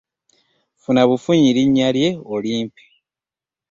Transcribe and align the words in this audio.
Funa 0.81 1.01
bufunyi 1.09 1.49
linnya 1.55 1.89
lye 1.95 2.09
olimpe. 2.35 2.83